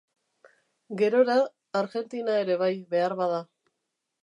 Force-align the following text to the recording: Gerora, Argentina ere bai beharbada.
Gerora, 1.01 1.35
Argentina 1.83 2.39
ere 2.47 2.59
bai 2.65 2.73
beharbada. 2.95 3.45